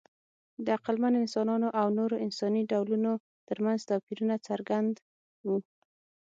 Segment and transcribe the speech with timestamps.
[0.65, 3.11] د عقلمن انسانانو او نورو انساني ډولونو
[3.47, 4.93] ترمنځ توپیرونه څرګند
[5.47, 5.57] وو.